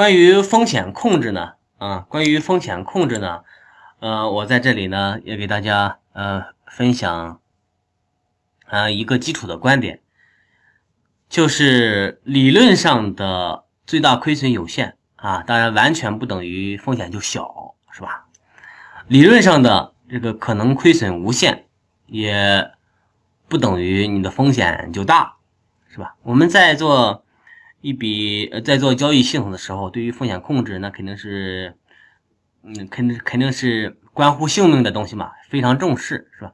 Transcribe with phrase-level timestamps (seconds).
[0.00, 3.42] 关于风险控制呢，啊，关于风险控制呢，
[3.98, 7.38] 呃，我在这里呢也给大家呃分享
[8.64, 10.00] 啊一个基础的观点，
[11.28, 18.24] 就是理论上的最大亏损有限啊，当然完全不等于风险就小，是吧？
[19.06, 21.66] 理论上的这个可能亏损无限，
[22.06, 22.70] 也
[23.48, 25.34] 不等于你的风险就大，
[25.90, 26.14] 是吧？
[26.22, 27.22] 我们在做。
[27.80, 31.74] 一笔呃，在做交易系统的时候，对于风险控制，那肯定是，
[32.62, 36.52] 嗯，肯定肯定是关乎性命的东西嘛，非常重视，是吧？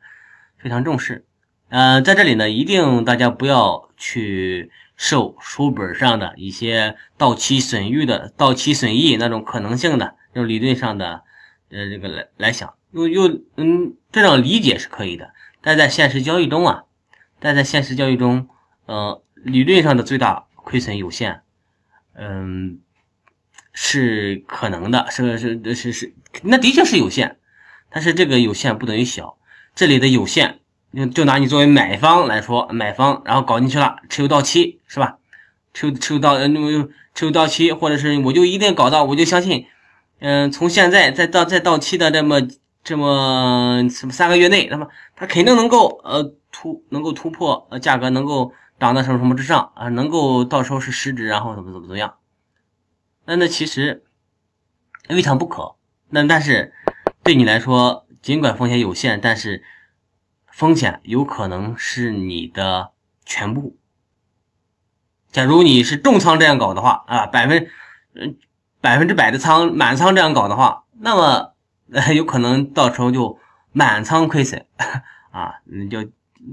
[0.57, 1.25] 非常重视。
[1.69, 11.23] 呃，在这里呢，一定大家不要去受书本上的一些到期损益的到期损益那种可能性的这种理论上的
[11.71, 16.85] 呃这个来来想，又又嗯，这种理解是可以的，但在现实交易中啊，
[17.41, 18.49] 但在现实交易中，
[18.87, 20.46] 呃，理论上的最大。
[20.67, 21.43] 亏损有限，
[22.15, 22.81] 嗯，
[23.73, 27.39] 是可能的，是是是是，那的确是有限，
[27.89, 29.39] 但是这个有限不等于小。
[29.77, 30.59] 这里的有限，
[30.93, 35.19] 就就拿你作为买方来说，买方然后搞进去了，持有到期是吧？
[35.73, 39.67] 持有持有到呃那么持有到期，或者是我就一定搞到，我就相信，
[40.19, 42.41] 嗯，从现在再到再到期的这么
[42.83, 48.53] 这么什么三个月内，那么它肯定能够呃突能够突破呃价格能够。
[48.79, 52.19] 涨到什么什么之上啊，能够到时候是实值，然后怎么怎么怎么样？
[53.25, 54.05] 那那其实
[55.09, 55.77] 未尝不可。
[56.11, 56.75] 那但是
[57.23, 59.65] 对你来说，尽管风险有限，但是
[60.47, 62.93] 风险有可能是你的
[63.25, 63.79] 全部。
[65.33, 67.69] 假如你是重仓这样搞的话啊，百分
[68.15, 68.37] 嗯
[68.81, 71.55] 百分之百的仓满仓这样搞的话，那么
[72.15, 73.39] 有可能到时候就
[73.73, 74.67] 满仓亏损
[75.33, 76.11] 啊，你就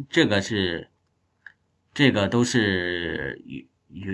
[0.10, 0.90] 这个是。
[1.94, 4.14] 这个都是有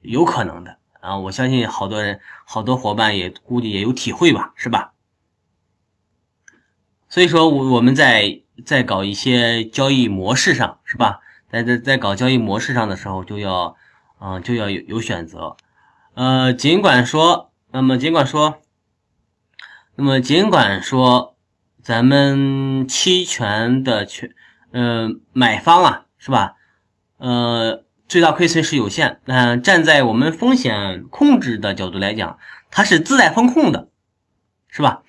[0.00, 1.18] 有可能的啊！
[1.18, 4.92] 我相信好多人、好多伙伴也估计也有体会吧，是吧？
[7.08, 11.20] 所以说，我我们在在搞一些交易模式上，是吧？
[11.48, 13.76] 在在在搞交易模式上的时候，就要
[14.18, 15.56] 嗯就要有有选择。
[16.14, 18.62] 呃，尽管说，那么尽管说，
[19.94, 21.36] 那么尽管说，
[21.82, 24.34] 咱们期权的权，
[24.72, 26.56] 嗯，买方啊，是吧？
[27.22, 29.20] 呃，最大亏损是有限。
[29.26, 32.36] 嗯，站在我们风险控制的角度来讲，
[32.68, 33.90] 它是自带风控的，
[34.66, 35.04] 是吧？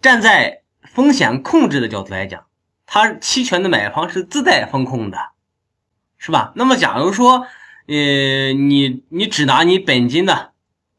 [0.00, 2.46] 站在风险控制的角度来讲，
[2.86, 5.18] 它期权的买方是自带风控的，
[6.18, 6.52] 是吧？
[6.54, 7.48] 那么，假如说，
[7.88, 10.52] 呃，你你只拿你本金的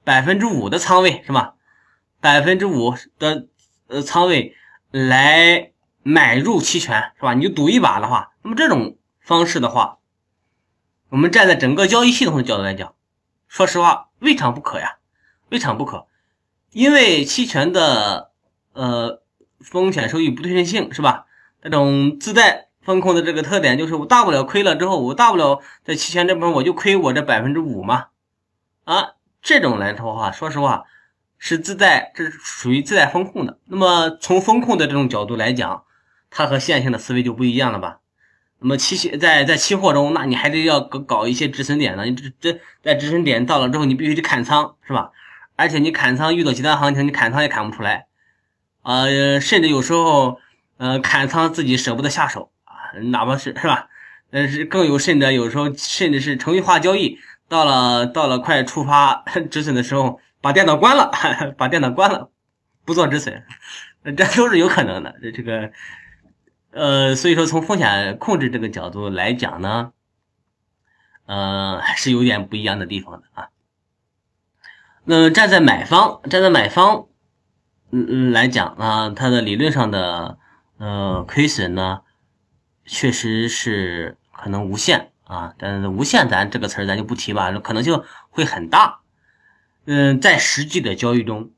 [0.03, 1.53] 百分之五的仓位，是吧？
[2.19, 3.47] 百分之五的
[3.87, 4.53] 呃仓位
[4.91, 5.71] 来
[6.03, 7.33] 买入期权，是吧？
[7.33, 9.93] 你就赌一把的话，那么这种方式的话。
[11.09, 12.93] 我们站在整个交易系统的角度来讲，
[13.47, 14.97] 说实话，未尝不可呀，
[15.49, 16.05] 未尝不可，
[16.71, 18.31] 因为期权的
[18.73, 19.21] 呃
[19.61, 21.25] 风险收益不对称性是吧？
[21.61, 28.07] 这种自带风控的这个特点就是，我大不了亏了之后，我大不了在期权这部分我就亏我这百分之五嘛，
[28.83, 30.85] 啊，这种来说的话，说实话
[31.37, 33.57] 是自带，这是属于自带风控的。
[33.65, 35.83] 那么从风控的这种角度来讲，
[36.29, 37.99] 它和线性的思维就不一样了吧？
[38.59, 42.05] 那么期期在在期货中，那你还得要搞搞一些止损点呢。
[42.05, 45.11] 你这这在止损点到了之后，你必须得砍仓，是吧？
[45.55, 48.07] 而且你砍仓遇到极端行情，你砍仓也砍不出来，
[48.83, 50.39] 呃，甚至有时候，
[50.77, 53.89] 呃，砍仓自己舍不得下手啊，哪怕是是吧？
[54.31, 57.17] 但是更有甚者，有时候甚至是程序化交易，
[57.47, 61.11] 到了到了快触发 止损的时候，把电脑关了，
[61.57, 62.29] 把电脑关了，
[62.85, 63.43] 不做止损，
[64.03, 65.13] 这都是有可能的。
[65.21, 65.71] 这这个。
[66.77, 69.93] 呃，所以说从风险控制这个角度来讲呢，
[71.25, 73.49] 呃，是有点不一样的地方的啊。
[75.03, 77.07] 那站在买方，站在买方，
[77.89, 80.37] 嗯嗯来讲啊，它的理论上的
[80.77, 82.01] 呃亏损呢，
[82.85, 88.99] 确实是可能无限啊，但是无限咱这个词儿咱就不提吧，可能性会很大。
[89.85, 91.51] 嗯，在实际的交易中，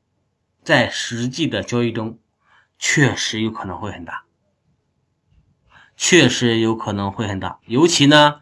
[0.64, 2.18] 在实际的交易中，
[2.78, 4.24] 确实有可能会很大。
[6.02, 8.40] 确实有可能会很大，尤其呢，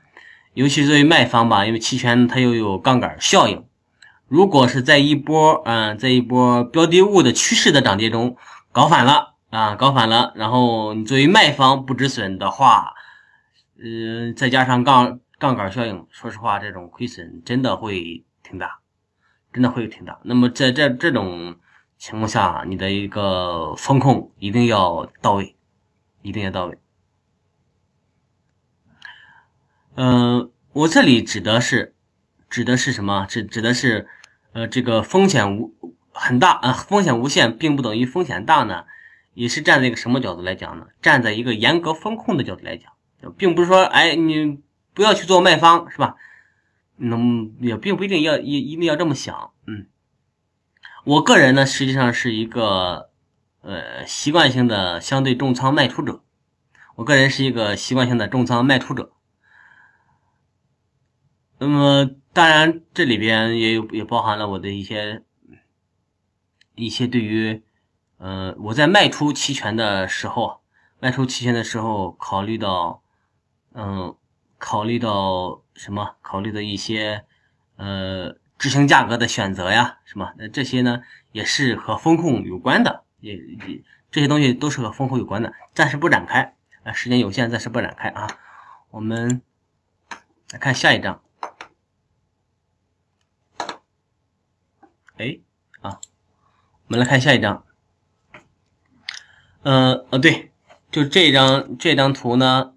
[0.54, 3.66] 尤其作为卖方吧，因为期权它又有杠杆效应。
[4.28, 8.36] 如果是在一波，嗯，在一波标的物的趋势的涨跌中
[8.70, 12.94] 搞反了啊，搞反了，然后你作为卖方不止损的话，
[13.76, 18.78] 嗯，再加上杠杠杆效应，说实话，这种亏损真的会挺大，
[19.52, 20.20] 真的会挺大。
[20.22, 21.56] 那么在这这种
[21.98, 25.56] 情况下，你的一个风控一定要到位，
[26.22, 26.78] 一定要到位。
[30.00, 31.92] 嗯，我这里指的是，
[32.48, 33.26] 指的是什么？
[33.26, 34.06] 指指的是，
[34.52, 35.74] 呃，这个风险无
[36.12, 38.84] 很大啊，风险无限并不等于风险大呢，
[39.34, 40.86] 也是站在一个什么角度来讲呢？
[41.02, 42.92] 站在一个严格风控的角度来讲，
[43.36, 44.60] 并不是说，哎，你
[44.94, 46.14] 不要去做卖方，是吧？
[46.98, 47.18] 那
[47.58, 49.88] 也并不一定要一一定要这么想，嗯，
[51.02, 53.10] 我个人呢，实际上是一个
[53.62, 56.22] 呃习惯性的相对重仓卖出者，
[56.94, 59.10] 我个人是一个习惯性的重仓卖出者。
[61.60, 65.22] 那么，当然这里边也有也包含了我的一些
[66.76, 67.62] 一些对于，
[68.18, 70.60] 呃，我在卖出期权的时候，
[71.00, 73.02] 卖出期权的时候考虑到，
[73.72, 74.14] 嗯，
[74.56, 76.14] 考虑到什么？
[76.22, 77.24] 考虑的一些，
[77.76, 80.32] 呃，执行价格的选择呀，什么？
[80.38, 81.02] 那这些呢，
[81.32, 83.82] 也是和风控有关的，也也
[84.12, 88.28] 这些东西都是和风控有关的，暂时不展开，啊，时间有限，暂时不展开啊。
[88.90, 89.42] 我们
[90.52, 91.20] 来看下一章。
[95.18, 95.40] 哎，
[95.80, 95.98] 啊，
[96.86, 97.64] 我们来看下一张。
[99.62, 100.52] 呃呃，对，
[100.92, 102.72] 就这张这张图呢，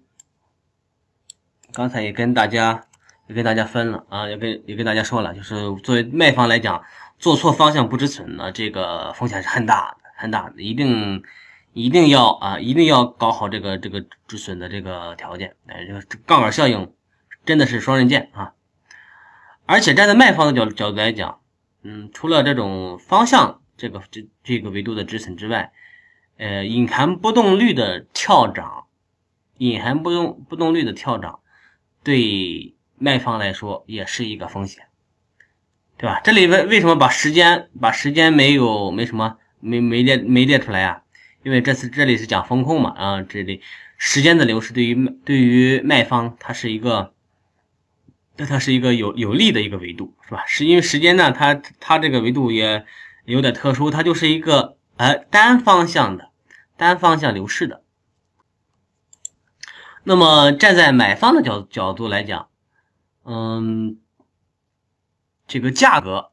[1.72, 2.84] 刚才也跟大家
[3.28, 5.54] 也跟大家分了啊，也跟也跟大家说了，就是
[5.84, 6.82] 作为卖方来讲，
[7.20, 11.22] 做错方向不止损呢，这个风险是很大，很大的，一定
[11.72, 15.54] 一定要啊，一定要搞好这个这个止损的这个条件。
[15.66, 16.92] 哎，这个杠杆效应
[17.46, 18.54] 真的是双刃剑啊！
[19.64, 21.38] 而且站在卖方的角角度来讲。
[21.84, 25.72] 嗯，除了这种方向这个这这个维度的止损之外，
[26.36, 28.84] 呃，隐含波动率的跳涨，
[29.58, 31.40] 隐含波动波动率的跳涨，
[32.04, 34.84] 对卖方来说也是一个风险，
[35.96, 36.20] 对吧？
[36.22, 41.02] 这里为为什么把时间把时间没有没什么没没列没列出来啊？
[41.42, 43.60] 因为这次这里是讲风控嘛啊，这里
[43.96, 44.94] 时间的流失对于
[45.24, 47.12] 对于卖方它是一个。
[48.36, 50.42] 那它是一个有有利的一个维度，是吧？
[50.46, 52.86] 是因为时间呢，它它这个维度也
[53.26, 56.30] 有点特殊，它就是一个呃单方向的
[56.78, 57.82] 单方向流逝的。
[60.02, 62.48] 那么站在买方的角角度来讲，
[63.24, 63.98] 嗯，
[65.46, 66.32] 这个价格，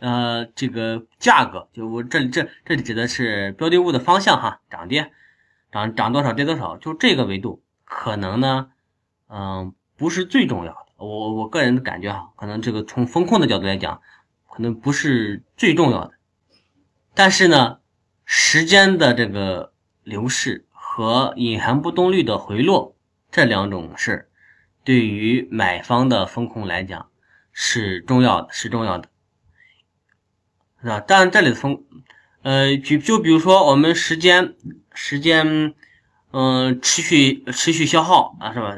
[0.00, 5.10] 呃，这个价格，就我这这这里指的是标的物的方向哈，涨跌，
[5.72, 8.70] 涨涨多少跌多少，就这个维度可能呢，
[9.28, 9.74] 嗯。
[10.00, 14.00] 不是最重要的，我我个人的感觉哈，可能这个从风控的角度来讲，
[14.48, 16.14] 可能不是最重要的。
[17.12, 17.80] 但是呢，
[18.24, 22.96] 时间的这个流逝和隐含波动率的回落
[23.30, 24.30] 这两种事
[24.84, 27.10] 对于买方的风控来讲
[27.52, 29.10] 是重要的，是重要的，
[30.80, 31.00] 是吧？
[31.00, 31.84] 当然这里的风，
[32.40, 34.54] 呃，就就比如说我们时间
[34.94, 35.74] 时间，
[36.30, 38.74] 嗯，持续持续消耗啊，是吧？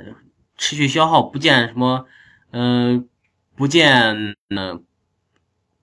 [0.63, 2.07] 持续消耗不见什么，
[2.53, 3.09] 嗯，
[3.57, 4.79] 不见呢，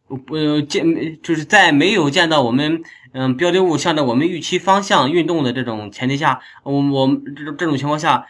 [0.07, 2.81] 不见就是在没有见到我们
[3.11, 8.25] 嗯标的物向着我们预期方向运动的这种前提下，我我这种这种情况下，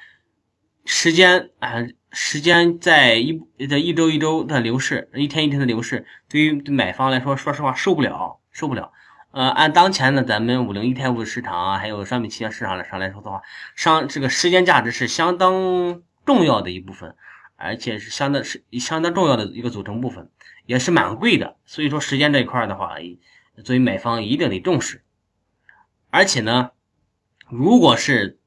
[0.85, 8.91] 时间啊时间在一在一周一周的流逝，一天一天的流逝，对于买方来说，说实话受不了，受不了。
[9.31, 13.39] 呃，按当前的咱们五零一天物市场啊，还有商品期权市场来上来说的话，
[13.75, 16.01] 商这个时间价值是相当。
[16.29, 17.15] 重要的一部分，
[17.55, 20.29] 而且是相当是相当重要的一个组成部分，
[20.67, 21.57] 也是蛮贵的。
[21.65, 22.97] 所以说时间这一块的话，
[23.63, 25.03] 作为买方一定得重视。
[26.11, 26.69] 而且呢，
[27.49, 28.37] 如果是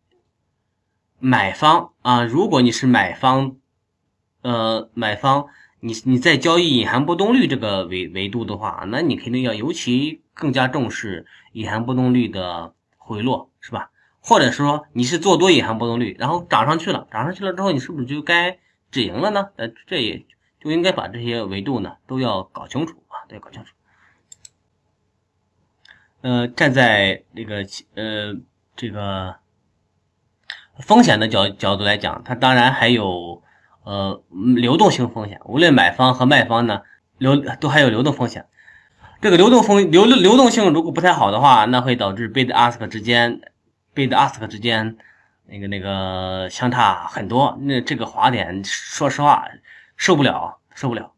[1.19, 3.57] 买方啊，如果你是买方，
[4.43, 5.47] 呃，买方，
[5.81, 13.91] 你你在交易隐含波动率这个维维度的话，那你肯定要尤其更加重视隐含波动率的回落，是吧？
[14.25, 18.57] 或者说你是做多隐含波动率，然后涨上去了，涨上去了之后，你是不是就该
[18.93, 19.49] 止盈了呢？
[19.57, 20.25] 呃，这也
[20.61, 23.75] 就应该把这些维度呢都要搞清楚啊，都要搞清楚。
[26.21, 28.37] 呃，站在这个呃
[28.77, 29.35] 这个
[30.79, 33.43] 风险的角角度来讲，它当然还有
[33.83, 34.23] 呃
[34.57, 35.41] 流动性风险。
[35.47, 36.83] 无论买方和卖方呢，
[37.19, 38.47] 流都还有流动风险。
[39.21, 43.41] 这个流动风流流动性如果不太好的话，那会导致 bid ask 之间。
[43.95, 44.97] Bid ask 之间，
[45.47, 49.47] 那个那个相差很多，那这个滑点，说实话
[49.97, 51.12] 受不了，受不了。